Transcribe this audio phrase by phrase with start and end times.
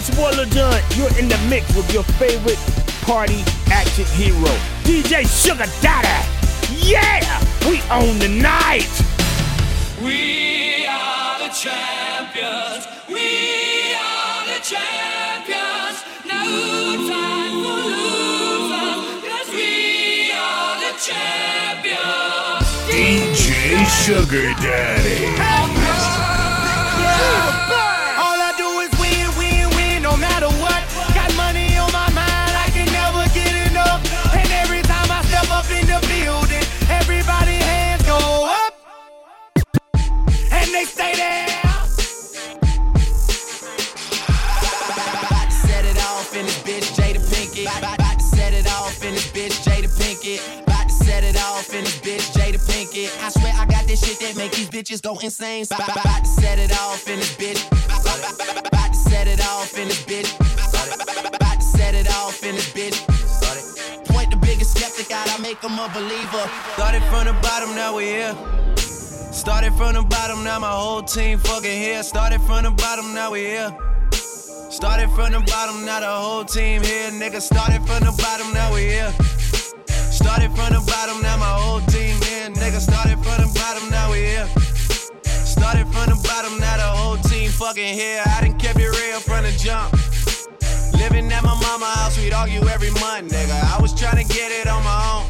[0.00, 2.58] DJ Spoiler John, you're in the mix with your favorite
[3.02, 4.48] party action hero,
[4.82, 6.08] DJ Sugar Daddy.
[6.74, 7.20] Yeah,
[7.68, 8.88] we own the night.
[10.02, 12.88] We are the champions.
[13.08, 16.00] We are the champions.
[16.24, 16.44] No
[17.06, 22.64] time for losers, cause we are the champions.
[22.88, 25.26] DJ Sugar Daddy.
[25.42, 25.59] All
[51.60, 53.12] off in this bitch, Jada Pinkett.
[53.22, 55.66] I swear I got this shit that make these bitches go insane.
[55.70, 57.60] About, to set it off in this bitch.
[58.66, 60.30] About, to set it off in this bitch.
[61.34, 62.96] About, to set it off in this bitch.
[64.08, 66.44] Point the biggest skeptic out, I make him a believer.
[66.74, 68.34] Started from the bottom, now we here.
[69.30, 72.02] Started from the bottom, now my whole team fucking here.
[72.02, 73.76] Started from the bottom, now we here.
[74.70, 77.10] Started from the bottom, now the whole team here.
[77.10, 79.12] Nigga, started from the bottom, now we here.
[80.20, 82.50] Started from the bottom, now my whole team here.
[82.50, 84.46] Nigga, started from the bottom, now we here.
[85.24, 88.22] Started from the bottom, now the whole team fucking here.
[88.26, 89.92] I done kept it real from the jump.
[91.00, 93.56] Living at my mama house, we'd argue every month, nigga.
[93.74, 95.24] I was trying to get it on my own.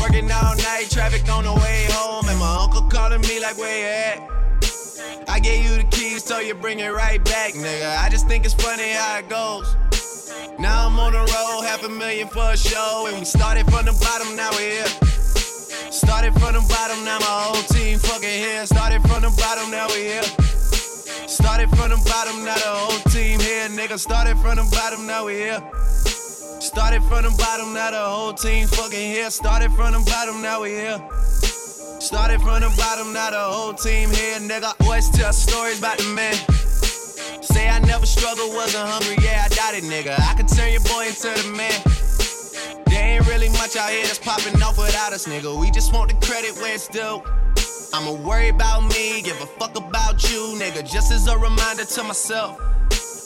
[0.00, 3.78] Working all night, traffic on the way home, and my uncle calling me like, where
[3.82, 5.28] you at?
[5.28, 7.98] I gave you the keys, so you bring it right back, nigga.
[7.98, 9.74] I just think it's funny how it goes.
[10.58, 13.86] Now I'm on the road, half a million for a show, and we started from
[13.86, 14.90] the bottom, now we're here.
[15.90, 18.66] Started from the bottom, now my whole team fucking here.
[18.66, 20.22] Started from the bottom, now we here.
[21.28, 23.98] Started from the bottom, now the whole team here, nigga.
[23.98, 25.62] Started from the bottom, now we here.
[26.60, 29.30] Started from the bottom, now the whole team fucking here.
[29.30, 31.00] Started from the bottom, now we here.
[32.00, 34.74] Started from the bottom, now the whole team here, nigga.
[34.82, 36.34] Always tell stories about the man.
[37.42, 40.14] Say I never struggled, wasn't hungry, yeah, I doubt it, nigga.
[40.18, 41.74] I could turn your boy into the man.
[42.86, 45.58] There ain't really much out here that's popping off without us, nigga.
[45.58, 47.22] We just want the credit where it's due.
[47.92, 50.88] I'ma worry about me, give a fuck about you, nigga.
[50.88, 52.60] Just as a reminder to myself.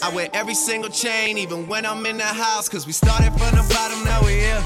[0.03, 2.69] I wear every single chain, even when I'm in the house.
[2.69, 4.63] Cause we started from the bottom, now we here.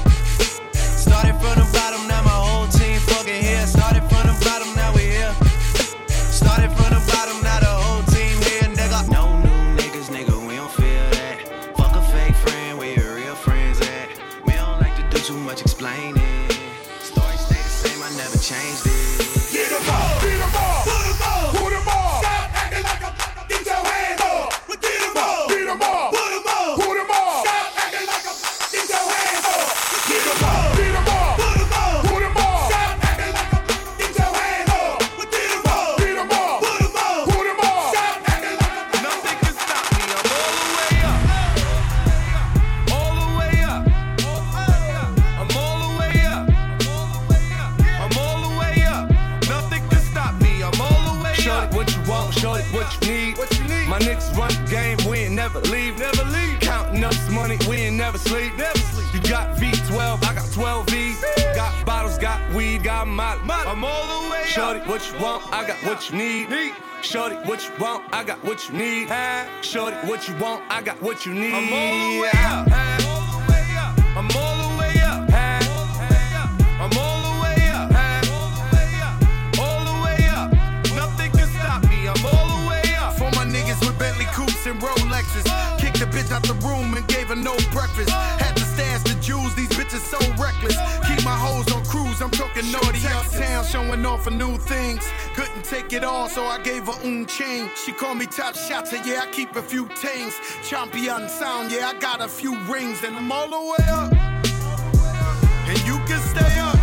[0.73, 3.65] Started from the bottom, now my whole team fucking here.
[3.67, 4.73] Started from the bottom,
[54.29, 54.37] need.
[54.37, 55.97] Run the game, we ain't never leave.
[55.97, 56.59] Never leave.
[56.59, 58.55] Counting up this money, we ain't never sleep.
[58.57, 59.13] Never sleep.
[59.13, 61.23] You got V12, I got 12 V's.
[61.55, 63.39] Got bottles, got weed, got molly.
[63.49, 64.87] I'm all the way Shorty, up.
[64.87, 66.49] what you want, I got what you need.
[66.49, 66.73] Need.
[67.01, 69.09] Shorty, what you want, I got what you need.
[69.61, 71.53] Shorty, what you want, I got what you need.
[71.53, 73.00] I'm all the way up.
[86.01, 88.09] The bitch out the room and gave her no breakfast.
[88.09, 90.75] Had to stash the jewels, these bitches so reckless.
[91.05, 95.07] Keep my hoes on cruise, I'm talking naughty uptown, showing off for new things.
[95.35, 97.69] Couldn't take it all, so I gave her un chain.
[97.75, 100.33] She called me top shotter, yeah, I keep a few tings.
[100.63, 104.11] Champion sound, yeah, I got a few rings, and I'm all the way up.
[105.69, 106.79] And you can stay up.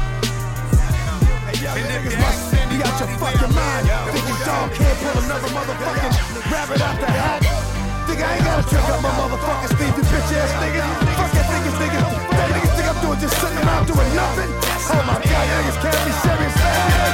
[1.48, 3.88] And if you ask You got your fucking mind.
[3.90, 7.77] at, Thinking dog can't pull another motherfucking rabbit out the hat.
[8.08, 10.80] Think I ain't gotta trick up my motherfucking speed, you bitch ass niggas.
[11.20, 12.08] Fuck that niggas, niggas.
[12.32, 14.50] That niggas think I'm doing just sitting around doing nothing.
[14.88, 17.07] Oh my god, niggas can't be serious, man.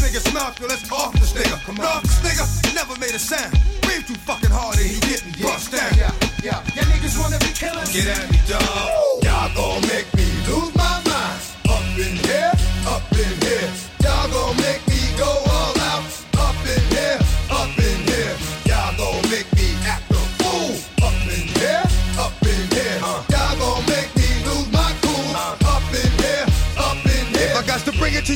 [0.00, 1.60] nigga's mouth, yo, let's off this nigga.
[1.64, 1.86] Come on.
[1.86, 3.52] Off this nigga, never made a sound.
[3.82, 5.92] Breathe too fucking hard and he didn't yeah, bust down.
[5.96, 6.12] Yeah,
[6.42, 6.84] yeah, yeah.
[6.88, 7.92] Niggas wanna be killers?
[7.92, 9.24] Get at me, dog.
[9.24, 10.79] Y'all gon' make me lose my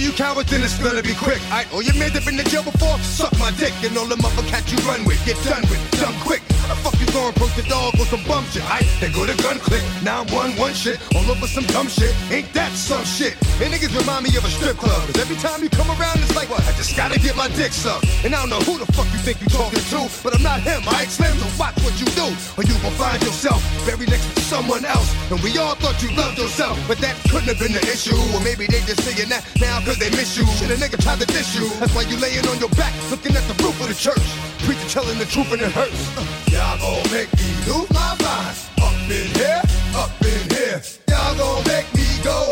[0.05, 1.41] you cowards, then it's gonna be quick.
[1.51, 2.99] I, oh, you man that been to jail before?
[3.01, 6.15] Suck my dick, and all the mother cats you run with, get done with, done
[6.21, 6.43] quick.
[6.61, 8.67] How the fuck store poke the dog on some bum shit.
[8.99, 12.11] They go to gun click, 911 shit, all over some dumb shit.
[12.35, 13.39] Ain't that some shit?
[13.63, 14.99] And niggas remind me of a strip club.
[15.07, 16.67] Cause every time you come around, it's like, what?
[16.67, 18.11] I just gotta get my dick sucked.
[18.27, 20.59] And I don't know who the fuck you think you talking to, but I'm not
[20.67, 20.83] him.
[20.91, 22.27] I explain, so watch what you do,
[22.59, 25.07] or you gon' find yourself buried next to someone else.
[25.31, 28.19] And we all thought you loved yourself, but that couldn't have been the issue.
[28.35, 30.43] Or maybe they just saying that now cause they miss you.
[30.59, 31.71] Shit, a nigga tried to diss you.
[31.79, 34.27] That's why you laying on your back, looking at the roof of the church.
[34.67, 36.03] Preacher telling the truth and it hurts.
[36.19, 38.57] Uh, gon' make me lose my mind.
[38.79, 39.63] Up in here,
[39.97, 42.44] up in here, y'all gon' make me go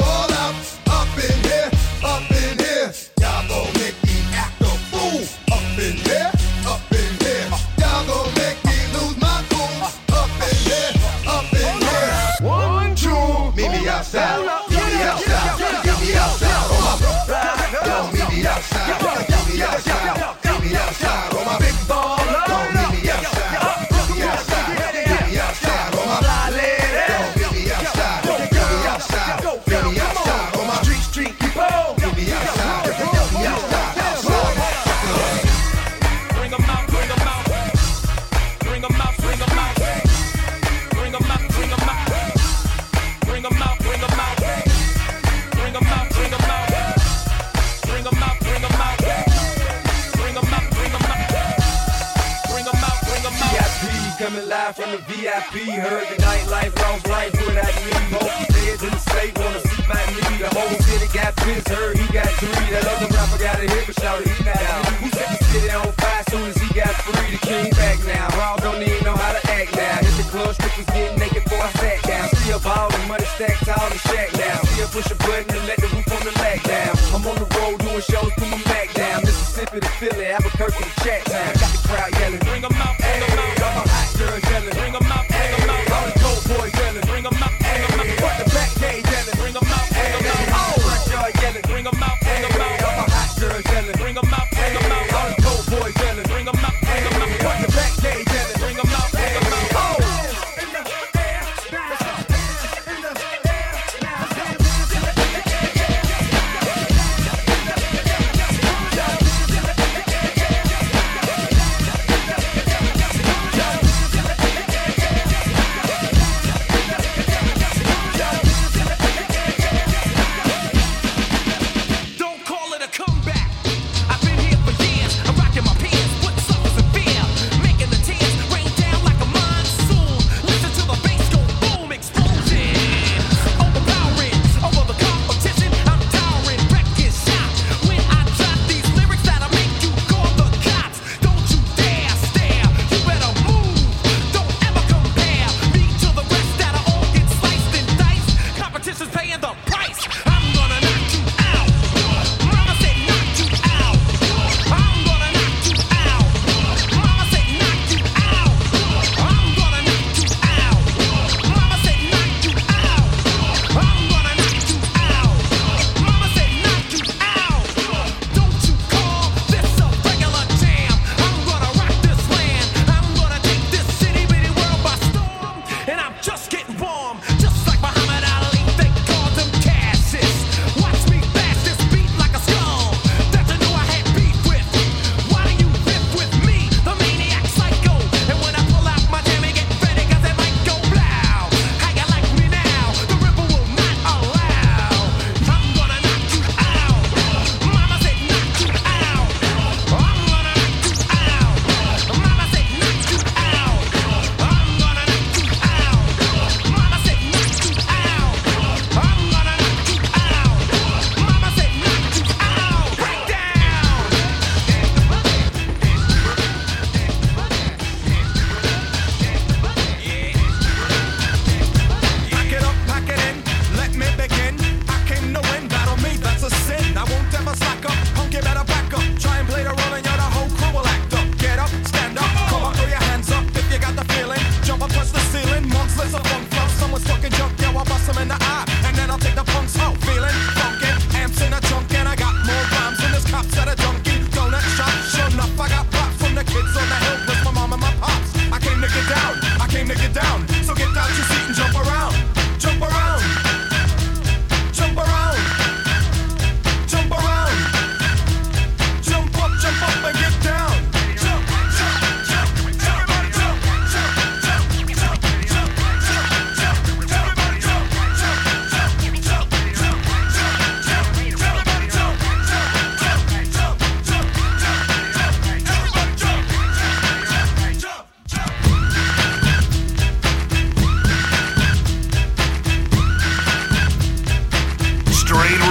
[70.73, 72.29] bitch was getting naked before I sat down.
[72.29, 74.65] See Still ballin', money stacked all the shack down.
[74.65, 76.97] See Still push a button and let the roof on the lack down.
[77.15, 79.21] I'm on the road doing shows, put my back down.
[79.23, 81.55] Mississippi to Philly, Albuquerque to Chat Town.
[81.55, 82.82] Got the crowd yelling, bring 'em out.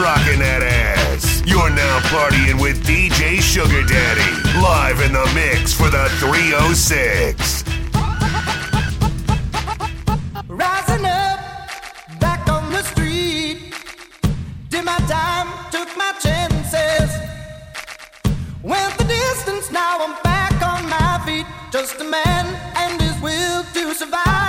[0.01, 1.43] rocking that ass.
[1.46, 7.63] You're now partying with DJ Sugar Daddy, live in the mix for the 306.
[10.48, 11.39] Rising up,
[12.20, 13.74] back on the street.
[14.70, 17.12] Did my time, took my chances.
[18.63, 21.46] Went the distance, now I'm back on my feet.
[21.72, 24.41] Just a man and his will to survive.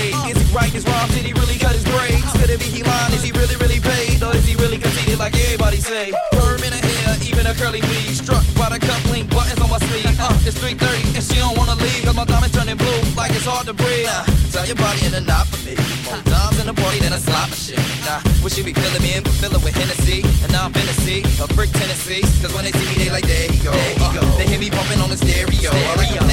[0.00, 0.72] Is he right?
[0.74, 1.08] Is wrong?
[1.12, 2.24] Did he really cut his braids?
[2.40, 3.12] Could it be he lying?
[3.12, 4.22] Is he really, really paid?
[4.22, 6.12] Or is he really conceited like everybody say?
[6.32, 8.16] Perm in the hair, even a curly weave.
[8.16, 10.08] Struck by the coupling, buttons on my sleeve.
[10.16, 12.04] Uh, it's 3.30 and she don't wanna leave.
[12.04, 14.08] Cause my diamonds turning blue like it's hard to breathe.
[14.08, 15.76] Nah, tell your body in a knot for me.
[16.08, 17.76] More dimes in the party than a slot machine.
[18.08, 20.24] Nah, we should be filling me in, but filling with Hennessy.
[20.40, 22.24] And now I'm Tennessee, a brick Tennessee.
[22.40, 23.72] Cause when they see me, they like, there he go.
[24.00, 25.70] Uh, they hear me pumping on the stereo.
[25.70, 26.29] stereo.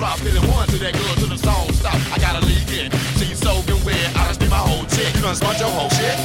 [0.00, 1.94] drop it in one to that girl to the song stop.
[2.10, 2.90] I gotta leak it.
[3.18, 3.38] She's
[3.84, 5.14] wet, I my whole check.
[5.14, 6.16] You done spent your whole shit.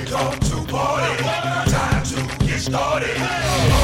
[0.00, 1.22] We come to party,
[1.70, 3.77] time to get started.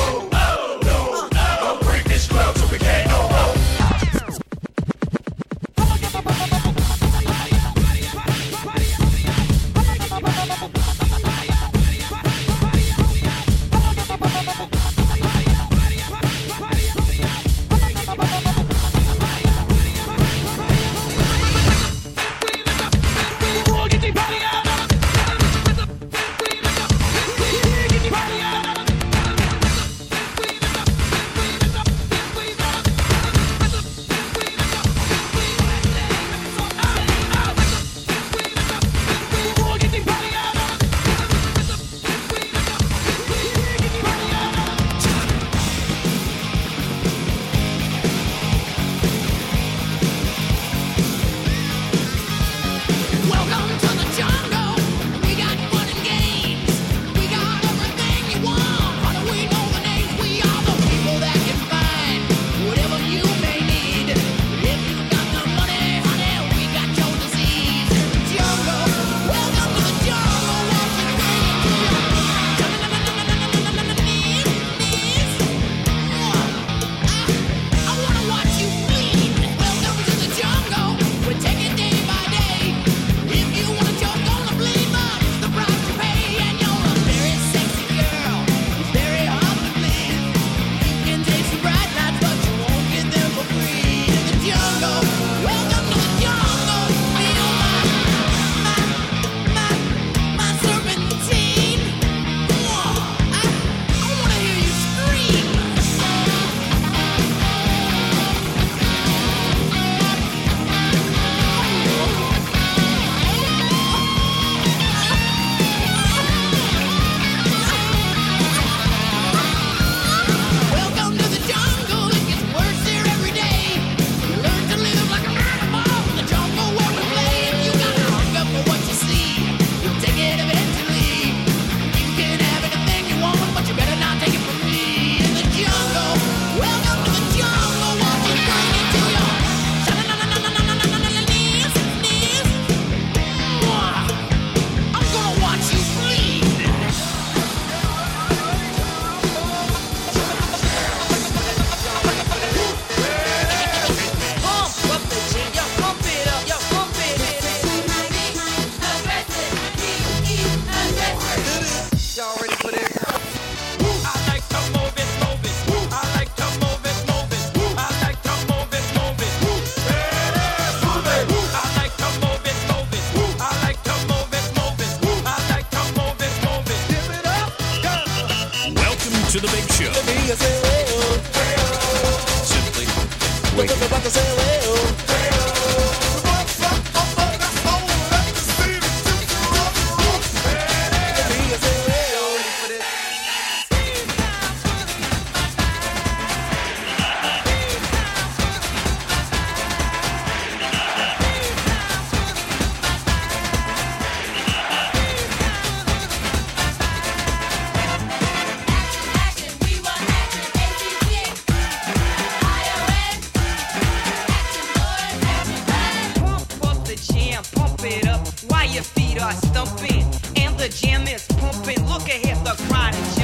[219.14, 220.04] beat are stumping
[220.36, 221.80] and the jam is pumping.
[221.86, 223.23] Look ahead, the crowd is jumping.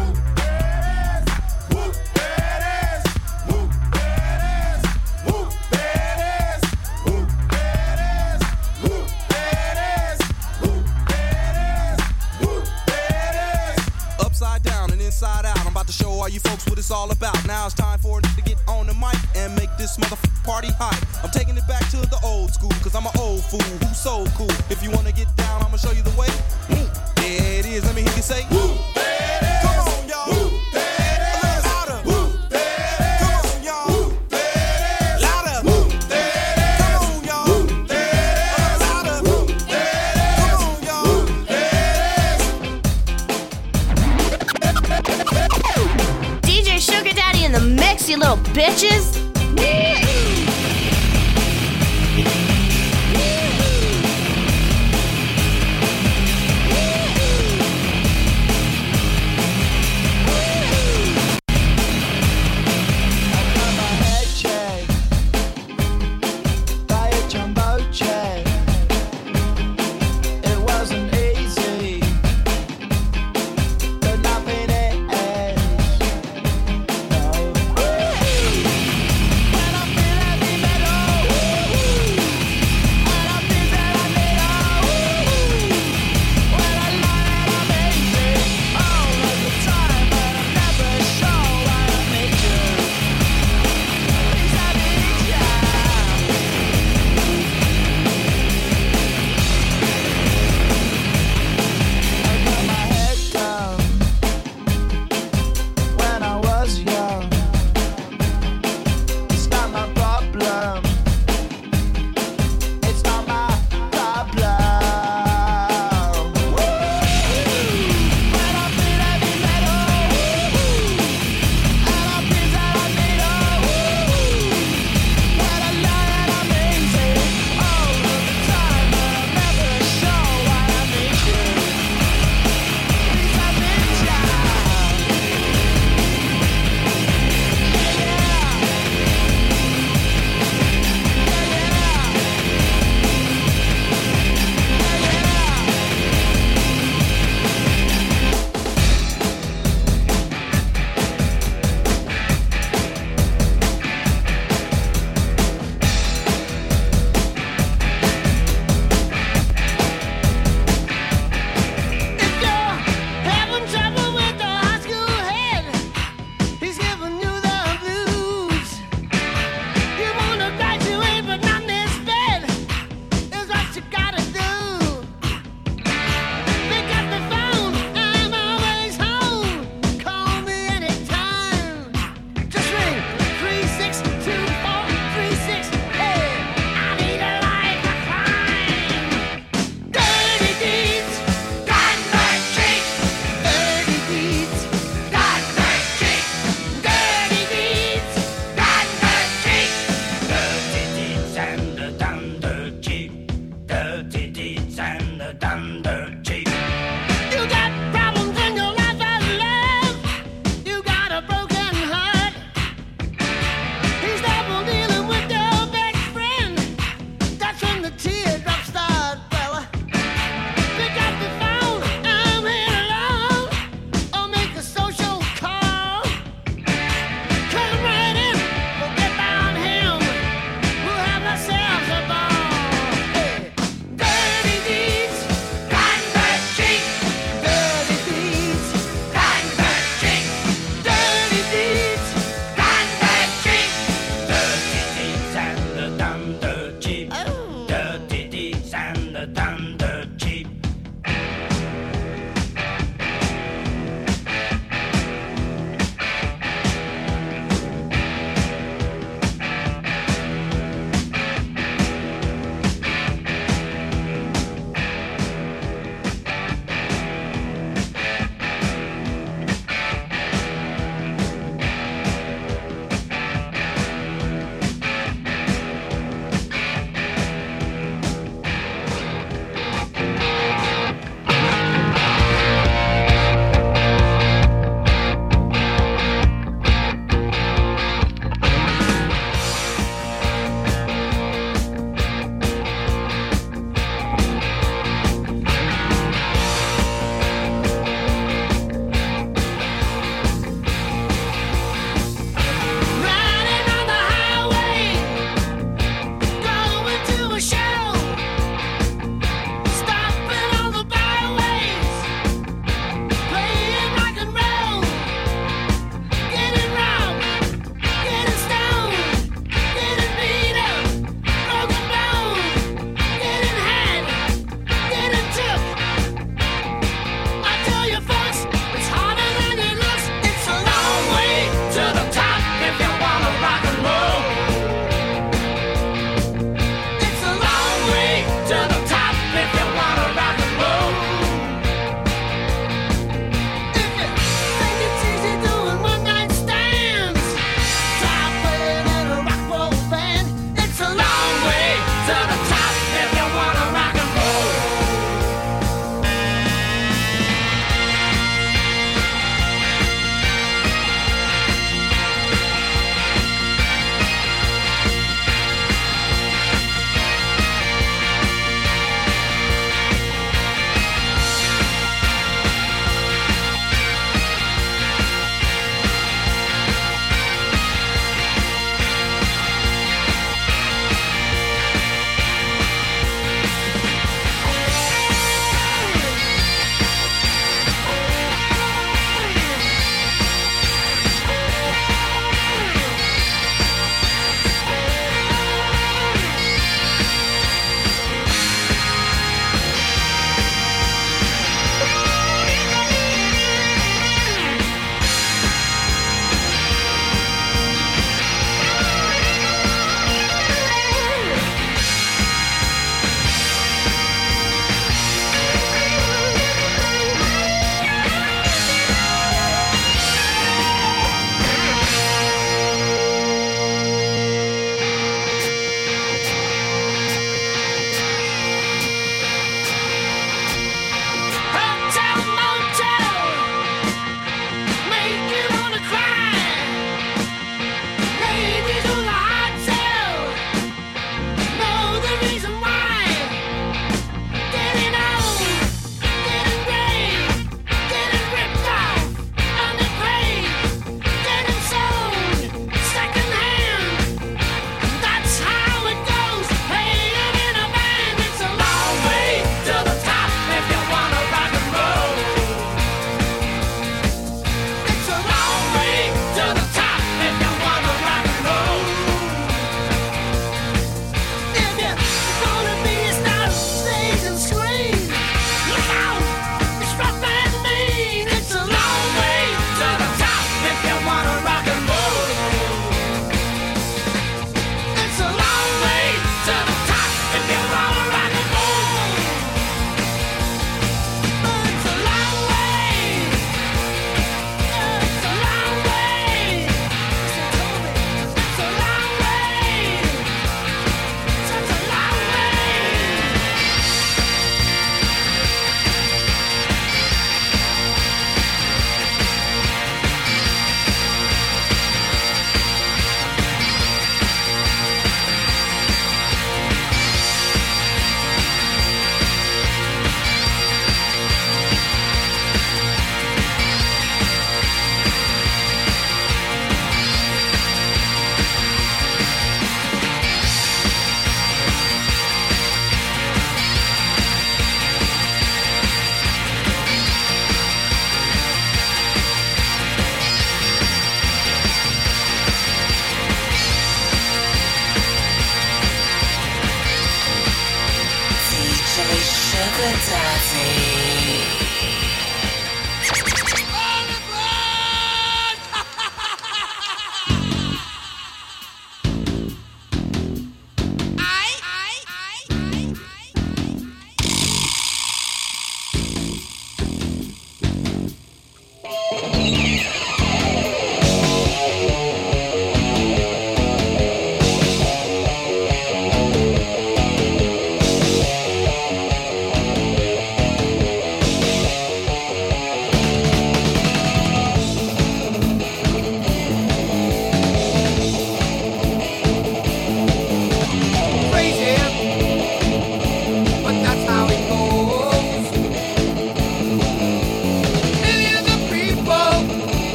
[352.09, 352.60] out the time.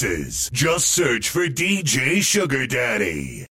[0.00, 0.50] Devices.
[0.52, 3.49] Just search for DJ Sugar Daddy.